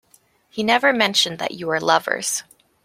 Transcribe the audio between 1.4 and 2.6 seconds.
you were lovers.